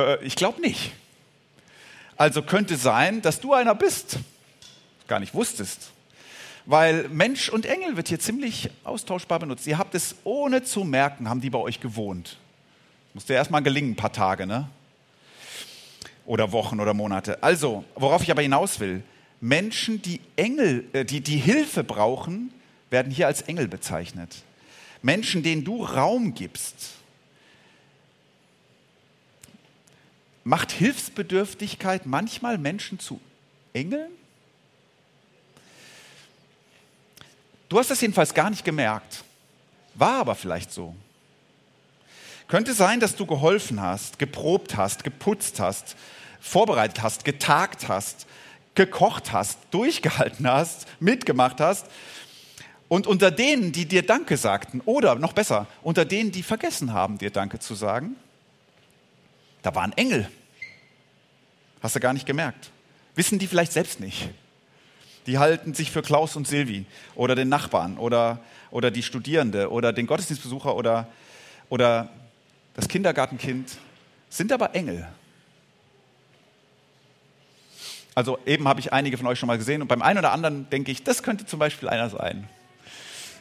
Äh, 0.00 0.24
ich 0.24 0.36
glaube 0.36 0.60
nicht. 0.60 0.92
Also 2.16 2.42
könnte 2.42 2.76
sein, 2.76 3.22
dass 3.22 3.40
du 3.40 3.54
einer 3.54 3.74
bist, 3.74 4.18
gar 5.08 5.20
nicht 5.20 5.34
wusstest. 5.34 5.92
Weil 6.66 7.08
Mensch 7.08 7.48
und 7.48 7.64
Engel 7.64 7.96
wird 7.96 8.08
hier 8.08 8.20
ziemlich 8.20 8.70
austauschbar 8.84 9.38
benutzt. 9.38 9.66
Ihr 9.66 9.78
habt 9.78 9.94
es 9.94 10.16
ohne 10.24 10.62
zu 10.62 10.84
merken, 10.84 11.28
haben 11.28 11.40
die 11.40 11.50
bei 11.50 11.58
euch 11.58 11.80
gewohnt. 11.80 12.36
Musste 13.14 13.32
erstmal 13.32 13.62
gelingen, 13.62 13.92
ein 13.92 13.96
paar 13.96 14.12
Tage, 14.12 14.46
ne? 14.46 14.68
Oder 16.26 16.52
Wochen 16.52 16.78
oder 16.78 16.94
Monate. 16.94 17.42
Also, 17.42 17.84
worauf 17.94 18.22
ich 18.22 18.30
aber 18.30 18.42
hinaus 18.42 18.78
will, 18.78 19.02
Menschen, 19.40 20.02
die 20.02 20.20
Engel, 20.36 20.84
äh, 20.92 21.04
die, 21.04 21.22
die 21.22 21.38
Hilfe 21.38 21.82
brauchen, 21.82 22.52
werden 22.90 23.10
hier 23.10 23.26
als 23.26 23.42
Engel 23.42 23.66
bezeichnet. 23.66 24.42
Menschen, 25.02 25.42
denen 25.42 25.64
du 25.64 25.82
Raum 25.82 26.34
gibst. 26.34 26.99
Macht 30.44 30.72
Hilfsbedürftigkeit 30.72 32.06
manchmal 32.06 32.58
Menschen 32.58 32.98
zu 32.98 33.20
Engeln? 33.72 34.10
Du 37.68 37.78
hast 37.78 37.90
das 37.90 38.00
jedenfalls 38.00 38.34
gar 38.34 38.50
nicht 38.50 38.64
gemerkt. 38.64 39.22
War 39.94 40.20
aber 40.20 40.34
vielleicht 40.34 40.72
so. 40.72 40.94
Könnte 42.48 42.74
sein, 42.74 42.98
dass 42.98 43.14
du 43.14 43.26
geholfen 43.26 43.80
hast, 43.80 44.18
geprobt 44.18 44.76
hast, 44.76 45.04
geputzt 45.04 45.60
hast, 45.60 45.94
vorbereitet 46.40 47.00
hast, 47.02 47.24
getagt 47.24 47.88
hast, 47.88 48.26
gekocht 48.74 49.32
hast, 49.32 49.58
durchgehalten 49.70 50.48
hast, 50.48 50.86
mitgemacht 50.98 51.60
hast. 51.60 51.86
Und 52.88 53.06
unter 53.06 53.30
denen, 53.30 53.70
die 53.70 53.86
dir 53.86 54.04
Danke 54.04 54.36
sagten, 54.36 54.80
oder 54.84 55.14
noch 55.14 55.32
besser, 55.32 55.68
unter 55.82 56.04
denen, 56.04 56.32
die 56.32 56.42
vergessen 56.42 56.92
haben, 56.92 57.18
dir 57.18 57.30
Danke 57.30 57.60
zu 57.60 57.76
sagen, 57.76 58.16
da 59.62 59.74
waren 59.74 59.92
Engel. 59.92 60.28
Hast 61.82 61.96
du 61.96 62.00
gar 62.00 62.12
nicht 62.12 62.26
gemerkt. 62.26 62.70
Wissen 63.14 63.38
die 63.38 63.46
vielleicht 63.46 63.72
selbst 63.72 64.00
nicht. 64.00 64.30
Die 65.26 65.38
halten 65.38 65.74
sich 65.74 65.90
für 65.90 66.02
Klaus 66.02 66.36
und 66.36 66.46
Silvi 66.46 66.86
oder 67.14 67.34
den 67.34 67.48
Nachbarn 67.48 67.98
oder, 67.98 68.40
oder 68.70 68.90
die 68.90 69.02
Studierende 69.02 69.70
oder 69.70 69.92
den 69.92 70.06
Gottesdienstbesucher 70.06 70.74
oder, 70.74 71.08
oder 71.68 72.08
das 72.74 72.88
Kindergartenkind, 72.88 73.76
sind 74.28 74.52
aber 74.52 74.74
Engel. 74.74 75.06
Also 78.14 78.38
eben 78.46 78.66
habe 78.66 78.80
ich 78.80 78.92
einige 78.92 79.16
von 79.16 79.26
euch 79.26 79.38
schon 79.38 79.46
mal 79.46 79.58
gesehen 79.58 79.82
und 79.82 79.88
beim 79.88 80.02
einen 80.02 80.18
oder 80.18 80.32
anderen 80.32 80.68
denke 80.70 80.90
ich, 80.90 81.04
das 81.04 81.22
könnte 81.22 81.46
zum 81.46 81.58
Beispiel 81.58 81.88
einer 81.88 82.10
sein. 82.10 82.48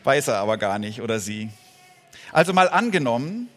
Weiß 0.03 0.27
er 0.27 0.37
aber 0.37 0.57
gar 0.57 0.79
nicht 0.79 1.01
oder 1.01 1.19
sie. 1.19 1.49
Also 2.31 2.53
mal 2.53 2.69
angenommen, 2.69 3.49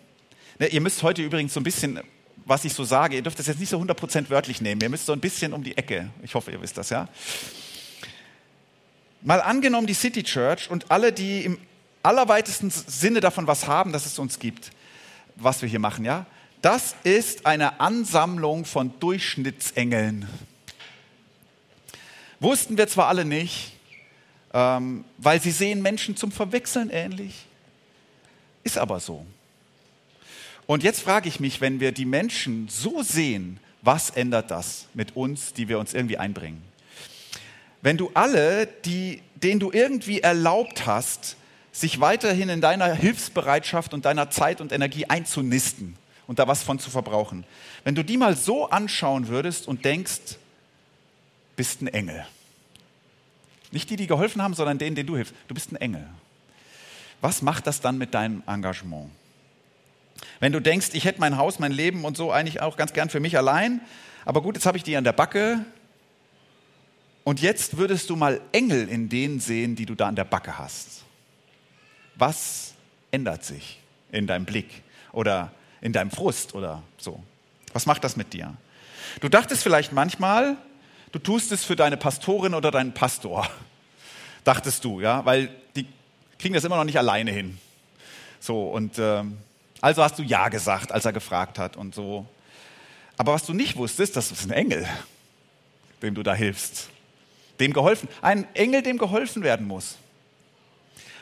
ne, 0.59 0.69
ihr 0.69 0.81
müsst 0.81 1.03
heute 1.03 1.23
übrigens 1.23 1.55
so 1.55 1.61
ein 1.61 1.65
bisschen, 1.65 2.01
was 2.45 2.65
ich 2.65 2.73
so 2.73 2.85
sage, 2.85 3.17
ihr 3.17 3.23
dürft 3.23 3.39
das 3.39 3.47
jetzt 3.47 3.61
nicht 3.61 3.69
so 3.69 3.79
100% 3.79 4.31
wörtlich 4.31 4.61
nehmen, 4.61 4.81
ihr 4.81 4.89
müsst 4.89 5.07
so 5.07 5.13
ein 5.13 5.21
bisschen 5.21 5.53
um 5.53 5.63
die 5.63 5.77
Ecke. 5.77 6.11
Ich 6.23 6.35
hoffe, 6.35 6.51
ihr 6.51 6.61
wisst 6.61 6.77
das, 6.79 6.91
ja. 6.91 7.09
Mal 9.23 9.41
angenommen, 9.41 9.87
die 9.87 9.95
City 9.95 10.23
Church 10.23 10.69
und 10.71 10.91
alle, 10.91 11.13
die 11.13 11.45
im 11.45 11.59
allerweitesten 12.03 12.71
Sinne 12.71 13.21
davon 13.21 13.47
was 13.47 13.67
haben, 13.67 13.93
dass 13.93 14.07
es 14.07 14.19
uns 14.19 14.39
gibt, 14.39 14.71
was 15.37 15.63
wir 15.63 15.69
hier 15.69 15.79
machen, 15.79 16.05
ja, 16.05 16.27
das 16.61 16.95
ist 17.03 17.47
eine 17.47 17.81
Ansammlung 17.81 18.65
von 18.65 18.99
Durchschnittsengeln. 19.01 20.29
Wussten 22.41 22.77
wir 22.77 22.89
zwar 22.89 23.09
alle 23.09 23.25
nicht, 23.25 23.73
ähm, 24.53 25.05
weil 25.19 25.41
sie 25.41 25.51
sehen 25.51 25.83
Menschen 25.83 26.17
zum 26.17 26.33
Verwechseln 26.33 26.91
ähnlich. 26.91 27.47
Ist 28.65 28.79
aber 28.79 29.01
so. 29.01 29.27
Und 30.67 30.83
jetzt 30.83 31.01
frage 31.01 31.29
ich 31.29 31.41
mich, 31.41 31.61
wenn 31.61 31.81
wir 31.81 31.93
die 31.93 32.05
Menschen 32.05 32.69
so 32.69 33.03
sehen, 33.03 33.59
was 33.83 34.11
ändert 34.11 34.51
das 34.51 34.87
mit 34.95 35.17
uns, 35.17 35.53
die 35.53 35.69
wir 35.69 35.79
uns 35.79 35.93
irgendwie 35.93 36.19
einbringen? 36.19 36.63
Wenn 37.83 37.97
du 37.97 38.11
alle, 38.15 38.67
die, 38.67 39.23
denen 39.35 39.59
du 39.59 39.73
irgendwie 39.73 40.21
erlaubt 40.21 40.87
hast, 40.87 41.37
sich 41.73 42.01
weiterhin 42.01 42.49
in 42.49 42.61
deiner 42.61 42.95
Hilfsbereitschaft 42.95 43.93
und 43.95 44.05
deiner 44.05 44.31
Zeit 44.31 44.61
und 44.61 44.73
Energie 44.73 45.07
einzunisten 45.07 45.97
und 46.27 46.39
da 46.39 46.47
was 46.47 46.63
von 46.63 46.79
zu 46.79 46.91
verbrauchen. 46.91 47.45
Wenn 47.83 47.95
du 47.95 48.05
die 48.05 48.19
mal 48.19 48.37
so 48.37 48.69
anschauen 48.69 49.29
würdest 49.29 49.67
und 49.67 49.85
denkst, 49.85 50.37
bist 51.57 51.83
ein 51.83 51.89
Engel. 51.89 52.25
Nicht 53.73 53.91
die, 53.91 53.97
die 53.97 54.07
geholfen 54.07 54.43
haben, 54.43 54.55
sondern 54.55 54.79
denen, 54.79 54.95
denen 54.95 55.07
du 55.07 55.17
hilfst. 55.17 55.35
Du 55.49 55.55
bist 55.55 55.73
ein 55.73 55.77
Engel. 55.77 56.07
Was 57.21 57.41
macht 57.41 57.67
das 57.67 57.81
dann 57.81 57.99
mit 57.99 58.15
deinem 58.15 58.43
Engagement? 58.47 59.11
Wenn 60.43 60.51
du 60.51 60.59
denkst, 60.59 60.89
ich 60.95 61.05
hätte 61.05 61.21
mein 61.21 61.37
Haus, 61.37 61.61
mein 61.61 61.71
Leben 61.71 62.05
und 62.05 62.17
so 62.17 62.33
eigentlich 62.33 62.61
auch 62.61 62.77
ganz 62.77 62.93
gern 62.93 63.09
für 63.09 63.21
mich 63.21 63.37
allein, 63.37 63.81
aber 64.25 64.43
gut, 64.43 64.57
jetzt 64.57 64.67
habe 64.67 64.77
ich 64.77 64.83
die 64.83 64.97
an 64.97 65.05
der 65.05 65.13
Backe. 65.13 65.65
Und 67.23 67.41
jetzt 67.41 67.77
würdest 67.77 68.11
du 68.11 68.17
mal 68.17 68.41
Engel 68.51 68.89
in 68.89 69.09
denen 69.09 69.39
sehen, 69.39 69.77
die 69.77 69.87
du 69.87 69.95
da 69.95 70.09
an 70.09 70.17
der 70.17 70.25
Backe 70.25 70.59
hast. 70.59 71.05
Was 72.17 72.75
ändert 73.13 73.45
sich 73.45 73.79
in 74.11 74.27
deinem 74.27 74.45
Blick 74.45 74.83
oder 75.13 75.53
in 75.81 75.93
deinem 75.93 76.11
Frust 76.11 76.57
oder 76.57 76.83
so? 76.99 77.23
Was 77.73 77.87
macht 77.87 78.03
das 78.03 78.17
mit 78.17 78.33
dir? 78.33 78.53
Du 79.21 79.29
dachtest 79.29 79.63
vielleicht 79.63 79.93
manchmal, 79.93 80.57
du 81.13 81.21
tust 81.21 81.53
es 81.53 81.65
für 81.65 81.77
deine 81.77 81.97
Pastorin 81.97 82.55
oder 82.55 82.73
deinen 82.73 82.95
Pastor. 82.95 83.49
Dachtest 84.43 84.85
du, 84.85 85.01
ja, 85.01 85.25
weil 85.25 85.55
die 85.77 85.87
kriegen 86.41 86.55
das 86.55 86.65
immer 86.65 86.79
noch 86.79 86.85
nicht 86.85 86.99
alleine 86.99 87.31
hin. 87.31 87.59
So, 88.41 88.65
und 88.71 88.99
äh, 88.99 89.23
also 89.83 90.03
hast 90.03 90.19
du 90.19 90.23
Ja 90.23 90.49
gesagt, 90.49 90.93
als 90.93 91.05
er 91.05 91.13
gefragt 91.13 91.59
hat 91.59 91.77
und 91.77 91.95
so. 91.95 92.25
Aber 93.19 93.35
was 93.35 93.45
du 93.45 93.53
nicht 93.53 93.77
wusstest, 93.77 94.17
das 94.17 94.31
ist 94.31 94.45
ein 94.47 94.53
Engel, 94.53 94.89
dem 96.01 96.15
du 96.15 96.23
da 96.23 96.35
hilfst. 96.35 96.89
Dem 97.61 97.73
geholfen. 97.73 98.09
Ein 98.23 98.47
Engel, 98.55 98.83
dem 98.83 98.97
geholfen 98.97 99.43
werden 99.43 99.67
muss. 99.67 99.97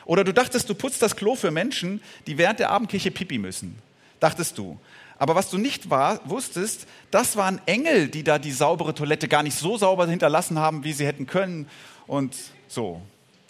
Oder 0.05 0.23
du 0.23 0.31
dachtest, 0.31 0.69
du 0.69 0.75
putzt 0.75 1.01
das 1.01 1.15
Klo 1.15 1.35
für 1.35 1.51
Menschen, 1.51 2.01
die 2.27 2.37
während 2.37 2.59
der 2.59 2.69
Abendkirche 2.69 3.11
pipi 3.11 3.39
müssen. 3.39 3.77
Dachtest 4.19 4.57
du. 4.57 4.79
Aber 5.17 5.35
was 5.35 5.49
du 5.49 5.57
nicht 5.57 5.89
war, 5.89 6.21
wusstest, 6.29 6.87
das 7.09 7.35
waren 7.35 7.59
Engel, 7.65 8.09
die 8.09 8.23
da 8.23 8.37
die 8.39 8.51
saubere 8.51 8.93
Toilette 8.93 9.27
gar 9.27 9.43
nicht 9.43 9.57
so 9.57 9.75
sauber 9.77 10.07
hinterlassen 10.07 10.59
haben, 10.59 10.83
wie 10.83 10.93
sie 10.93 11.05
hätten 11.05 11.25
können. 11.25 11.67
Und 12.05 12.35
so. 12.67 13.01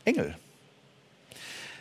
Engel. 0.06 0.38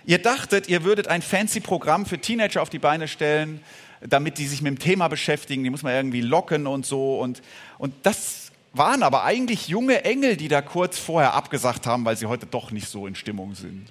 Ihr 0.05 0.19
dachtet, 0.19 0.69
ihr 0.69 0.85
würdet 0.85 1.09
ein 1.09 1.23
fancy 1.23 1.61
Programm 1.61 2.07
für 2.07 2.19
Teenager 2.19 2.63
auf 2.63 2.71
die 2.71 2.79
Beine 2.79 3.09
stellen, 3.09 3.63
damit 4.01 4.39
die 4.39 4.47
sich 4.47 4.63
mit 4.63 4.73
dem 4.73 4.79
Thema 4.79 5.09
beschäftigen. 5.09 5.63
Die 5.63 5.71
muss 5.71 5.83
man 5.83 5.95
irgendwie 5.95 6.23
locken 6.23 6.67
und 6.67 6.87
so. 6.87 7.19
Und, 7.21 7.43
und 7.79 7.95
das 8.03 8.51
waren 8.73 9.03
aber 9.03 9.25
eigentlich 9.25 9.69
junge 9.69 10.05
Engel, 10.05 10.37
die 10.37 10.49
da 10.49 10.63
kurz 10.63 10.99
vorher 10.99 11.35
abgesagt 11.35 11.87
haben, 11.87 12.05
weil 12.05 12.17
sie 12.17 12.27
heute 12.27 12.47
doch 12.47 12.71
nicht 12.71 12.89
so 12.89 13.07
in 13.07 13.15
Stimmung 13.15 13.55
sind. 13.55 13.87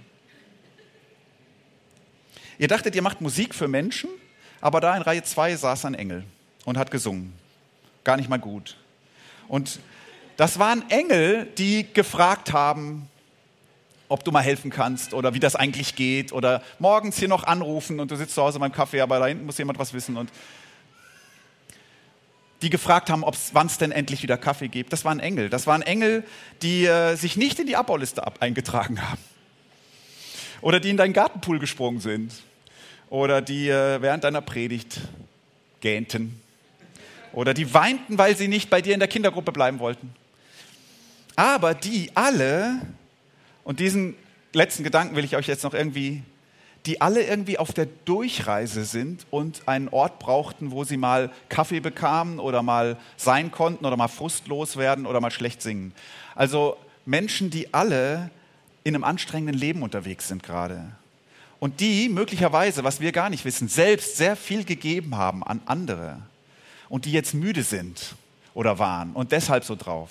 Ihr 2.57 2.67
dachtet, 2.67 2.95
ihr 2.95 3.01
macht 3.01 3.21
Musik 3.21 3.53
für 3.55 3.67
Menschen, 3.67 4.09
aber 4.61 4.81
da 4.81 4.95
in 4.95 5.01
Reihe 5.01 5.23
2 5.23 5.55
saß 5.55 5.85
ein 5.85 5.93
Engel 5.93 6.25
und 6.65 6.77
hat 6.77 6.91
gesungen. 6.91 7.33
Gar 8.03 8.17
nicht 8.17 8.29
mal 8.29 8.39
gut. 8.39 8.77
Und 9.47 9.79
das 10.37 10.59
waren 10.59 10.89
Engel, 10.89 11.47
die 11.57 11.85
gefragt 11.93 12.51
haben, 12.51 13.09
ob 14.09 14.23
du 14.25 14.31
mal 14.31 14.41
helfen 14.41 14.71
kannst 14.71 15.13
oder 15.13 15.33
wie 15.33 15.39
das 15.39 15.55
eigentlich 15.55 15.95
geht 15.95 16.33
oder 16.33 16.61
morgens 16.79 17.17
hier 17.17 17.27
noch 17.27 17.43
anrufen 17.43 17.99
und 17.99 18.11
du 18.11 18.15
sitzt 18.15 18.35
zu 18.35 18.41
Hause 18.41 18.59
beim 18.59 18.71
Kaffee, 18.71 19.01
aber 19.01 19.19
da 19.19 19.27
hinten 19.27 19.45
muss 19.45 19.57
jemand 19.57 19.79
was 19.79 19.93
wissen 19.93 20.17
und 20.17 20.31
die 22.61 22.69
gefragt 22.69 23.09
haben, 23.09 23.23
wann 23.53 23.67
es 23.67 23.77
denn 23.77 23.91
endlich 23.91 24.21
wieder 24.21 24.37
Kaffee 24.37 24.67
gibt. 24.67 24.91
Das 24.91 25.05
waren 25.05 25.21
Engel. 25.21 25.49
Das 25.49 25.65
waren 25.65 25.81
Engel, 25.81 26.25
die 26.61 26.85
äh, 26.85 27.15
sich 27.15 27.37
nicht 27.37 27.57
in 27.59 27.67
die 27.67 27.77
Abbauliste 27.77 28.25
ab 28.25 28.37
eingetragen 28.41 29.01
haben. 29.01 29.21
Oder 30.59 30.81
die 30.81 30.89
in 30.89 30.97
deinen 30.97 31.13
Gartenpool 31.13 31.59
gesprungen 31.59 32.01
sind 32.01 32.33
oder 33.09 33.41
die 33.41 33.69
äh, 33.69 34.01
während 34.01 34.25
deiner 34.25 34.41
Predigt 34.41 34.99
gähnten 35.79 36.41
oder 37.31 37.53
die 37.53 37.73
weinten, 37.73 38.17
weil 38.17 38.35
sie 38.35 38.49
nicht 38.49 38.69
bei 38.69 38.81
dir 38.81 38.93
in 38.93 38.99
der 38.99 39.07
Kindergruppe 39.07 39.53
bleiben 39.53 39.79
wollten. 39.79 40.13
Aber 41.37 41.73
die 41.73 42.11
alle, 42.15 42.81
und 43.69 43.79
diesen 43.79 44.15
letzten 44.51 44.83
Gedanken 44.83 45.15
will 45.15 45.23
ich 45.23 45.35
euch 45.35 45.45
jetzt 45.45 45.63
noch 45.63 45.75
irgendwie, 45.75 46.23
die 46.87 47.01
alle 47.01 47.21
irgendwie 47.21 47.59
auf 47.59 47.71
der 47.71 47.85
Durchreise 47.85 48.83
sind 48.83 49.27
und 49.29 49.67
einen 49.67 49.89
Ort 49.89 50.17
brauchten, 50.17 50.71
wo 50.71 50.85
sie 50.85 50.97
mal 50.97 51.31
Kaffee 51.49 51.79
bekamen 51.79 52.39
oder 52.39 52.63
mal 52.63 52.97
sein 53.15 53.51
konnten 53.51 53.85
oder 53.85 53.95
mal 53.95 54.07
frustlos 54.07 54.77
werden 54.77 55.05
oder 55.05 55.21
mal 55.21 55.29
schlecht 55.29 55.61
singen. 55.61 55.93
Also 56.33 56.77
Menschen, 57.05 57.51
die 57.51 57.71
alle 57.71 58.31
in 58.83 58.95
einem 58.95 59.03
anstrengenden 59.03 59.55
Leben 59.55 59.83
unterwegs 59.83 60.27
sind 60.27 60.41
gerade 60.41 60.91
und 61.59 61.79
die 61.79 62.09
möglicherweise, 62.09 62.83
was 62.83 63.01
wir 63.01 63.11
gar 63.11 63.29
nicht 63.29 63.45
wissen, 63.45 63.67
selbst 63.67 64.17
sehr 64.17 64.35
viel 64.35 64.63
gegeben 64.63 65.15
haben 65.15 65.43
an 65.43 65.61
andere 65.67 66.17
und 66.89 67.05
die 67.05 67.11
jetzt 67.11 67.35
müde 67.35 67.61
sind 67.61 68.15
oder 68.55 68.79
waren 68.79 69.11
und 69.11 69.31
deshalb 69.31 69.63
so 69.63 69.75
drauf. 69.75 70.09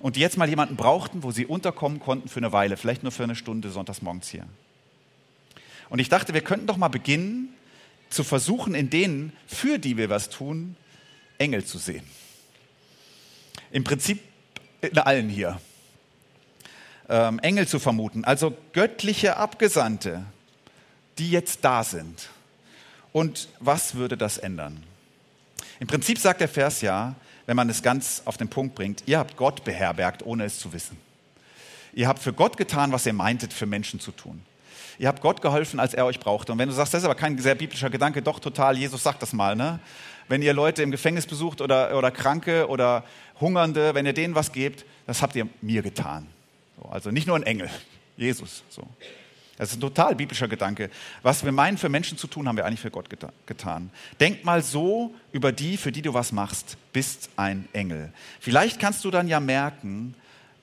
Und 0.00 0.16
die 0.16 0.20
jetzt 0.20 0.36
mal 0.36 0.48
jemanden 0.48 0.76
brauchten, 0.76 1.22
wo 1.22 1.30
sie 1.30 1.46
unterkommen 1.46 2.00
konnten 2.00 2.28
für 2.28 2.40
eine 2.40 2.52
Weile, 2.52 2.76
vielleicht 2.76 3.02
nur 3.02 3.12
für 3.12 3.22
eine 3.22 3.36
Stunde 3.36 3.70
sonntags 3.70 4.02
morgens 4.02 4.28
hier. 4.28 4.46
Und 5.90 5.98
ich 5.98 6.08
dachte, 6.08 6.34
wir 6.34 6.40
könnten 6.40 6.66
doch 6.66 6.76
mal 6.76 6.88
beginnen, 6.88 7.54
zu 8.08 8.24
versuchen, 8.24 8.74
in 8.74 8.90
denen, 8.90 9.32
für 9.46 9.78
die 9.78 9.96
wir 9.96 10.10
was 10.10 10.30
tun, 10.30 10.74
Engel 11.38 11.64
zu 11.64 11.78
sehen. 11.78 12.04
Im 13.70 13.84
Prinzip 13.84 14.20
in 14.80 14.98
allen 14.98 15.28
hier. 15.28 15.60
Ähm, 17.08 17.38
Engel 17.40 17.68
zu 17.68 17.78
vermuten, 17.78 18.24
also 18.24 18.56
göttliche 18.72 19.36
Abgesandte, 19.36 20.24
die 21.18 21.30
jetzt 21.30 21.64
da 21.64 21.84
sind. 21.84 22.30
Und 23.12 23.48
was 23.58 23.94
würde 23.94 24.16
das 24.16 24.38
ändern? 24.38 24.82
Im 25.80 25.86
Prinzip 25.86 26.18
sagt 26.18 26.40
der 26.40 26.48
Vers 26.48 26.80
ja, 26.82 27.14
wenn 27.46 27.56
man 27.56 27.68
es 27.68 27.82
ganz 27.82 28.22
auf 28.24 28.36
den 28.36 28.48
Punkt 28.48 28.74
bringt, 28.74 29.02
ihr 29.06 29.18
habt 29.18 29.36
Gott 29.36 29.64
beherbergt, 29.64 30.24
ohne 30.24 30.44
es 30.44 30.58
zu 30.58 30.72
wissen. 30.72 30.96
Ihr 31.92 32.08
habt 32.08 32.20
für 32.20 32.32
Gott 32.32 32.56
getan, 32.56 32.92
was 32.92 33.06
ihr 33.06 33.12
meintet, 33.12 33.52
für 33.52 33.66
Menschen 33.66 34.00
zu 34.00 34.12
tun. 34.12 34.42
Ihr 34.98 35.08
habt 35.08 35.22
Gott 35.22 35.40
geholfen, 35.40 35.80
als 35.80 35.94
er 35.94 36.04
euch 36.04 36.20
brauchte. 36.20 36.52
Und 36.52 36.58
wenn 36.58 36.68
du 36.68 36.74
sagst, 36.74 36.92
das 36.92 37.00
ist 37.00 37.04
aber 37.06 37.14
kein 37.14 37.38
sehr 37.38 37.54
biblischer 37.54 37.90
Gedanke, 37.90 38.22
doch 38.22 38.38
total, 38.38 38.76
Jesus 38.76 39.02
sagt 39.02 39.22
das 39.22 39.32
mal, 39.32 39.56
ne? 39.56 39.80
Wenn 40.28 40.42
ihr 40.42 40.52
Leute 40.52 40.82
im 40.82 40.90
Gefängnis 40.90 41.26
besucht 41.26 41.60
oder, 41.60 41.96
oder 41.96 42.10
Kranke 42.10 42.68
oder 42.68 43.02
Hungernde, 43.40 43.94
wenn 43.94 44.06
ihr 44.06 44.12
denen 44.12 44.34
was 44.34 44.52
gebt, 44.52 44.84
das 45.06 45.22
habt 45.22 45.34
ihr 45.34 45.48
mir 45.60 45.82
getan. 45.82 46.26
So, 46.76 46.88
also 46.88 47.10
nicht 47.10 47.26
nur 47.26 47.34
ein 47.34 47.42
Engel, 47.42 47.68
Jesus. 48.16 48.62
So. 48.68 48.86
Das 49.60 49.72
ist 49.72 49.76
ein 49.76 49.82
total 49.82 50.14
biblischer 50.14 50.48
Gedanke. 50.48 50.88
Was 51.20 51.44
wir 51.44 51.52
meinen, 51.52 51.76
für 51.76 51.90
Menschen 51.90 52.16
zu 52.16 52.26
tun, 52.26 52.48
haben 52.48 52.56
wir 52.56 52.64
eigentlich 52.64 52.80
für 52.80 52.90
Gott 52.90 53.10
getan. 53.44 53.90
Denk 54.18 54.42
mal 54.42 54.62
so 54.62 55.14
über 55.32 55.52
die, 55.52 55.76
für 55.76 55.92
die 55.92 56.00
du 56.00 56.14
was 56.14 56.32
machst, 56.32 56.78
bist 56.94 57.28
ein 57.36 57.68
Engel. 57.74 58.10
Vielleicht 58.40 58.80
kannst 58.80 59.04
du 59.04 59.10
dann 59.10 59.28
ja 59.28 59.38
merken, 59.38 60.14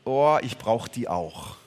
oh, 0.04 0.39
ich 0.42 0.58
brauche 0.58 0.89
die 0.89 1.08
auch. 1.08 1.58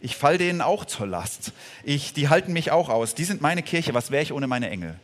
Ich 0.00 0.16
fall 0.16 0.38
denen 0.38 0.62
auch 0.62 0.86
zur 0.86 1.06
Last. 1.06 1.52
Ich, 1.84 2.14
die 2.14 2.30
halten 2.30 2.54
mich 2.54 2.70
auch 2.70 2.88
aus. 2.88 3.14
Die 3.14 3.24
sind 3.24 3.42
meine 3.42 3.62
Kirche. 3.62 3.92
Was 3.92 4.10
wäre 4.10 4.22
ich 4.22 4.32
ohne 4.32 4.46
meine 4.46 4.70
Engel? 4.70 4.98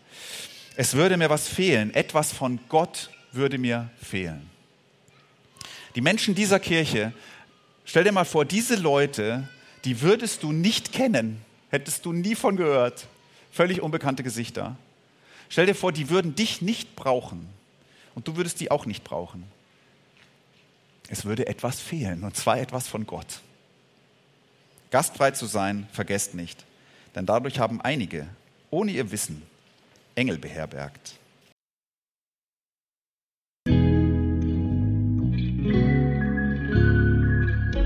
Es 0.76 0.94
würde 0.94 1.18
mir 1.18 1.28
was 1.28 1.49
fehlen. 1.49 1.92
Etwas 1.92 2.32
von 2.32 2.61
Gott 2.71 3.11
würde 3.30 3.59
mir 3.59 3.90
fehlen. 4.02 4.49
Die 5.97 6.00
Menschen 6.00 6.35
dieser 6.35 6.61
Kirche, 6.61 7.12
stell 7.85 8.04
dir 8.04 8.12
mal 8.12 8.25
vor, 8.25 8.47
diese 8.47 8.76
Leute, 8.76 9.47
die 9.84 10.00
würdest 10.00 10.42
du 10.42 10.52
nicht 10.52 10.92
kennen. 10.92 11.40
Hättest 11.70 12.04
du 12.04 12.12
nie 12.12 12.34
von 12.34 12.56
gehört. 12.56 13.06
Völlig 13.50 13.80
unbekannte 13.80 14.22
Gesichter. 14.22 14.76
Stell 15.48 15.66
dir 15.66 15.74
vor, 15.74 15.92
die 15.92 16.10
würden 16.10 16.34
dich 16.34 16.62
nicht 16.62 16.96
brauchen. 16.96 17.48
Und 18.14 18.28
du 18.28 18.36
würdest 18.36 18.60
die 18.60 18.70
auch 18.70 18.86
nicht 18.86 19.04
brauchen 19.04 19.44
es 21.12 21.26
würde 21.26 21.46
etwas 21.46 21.78
fehlen, 21.78 22.24
und 22.24 22.38
zwar 22.38 22.58
etwas 22.58 22.88
von 22.88 23.06
Gott. 23.06 23.42
Gastfrei 24.90 25.32
zu 25.32 25.44
sein, 25.44 25.86
vergesst 25.92 26.34
nicht, 26.34 26.64
denn 27.14 27.26
dadurch 27.26 27.58
haben 27.58 27.82
einige, 27.82 28.26
ohne 28.70 28.92
ihr 28.92 29.10
Wissen, 29.10 29.42
Engel 30.14 30.38
beherbergt. 30.38 31.18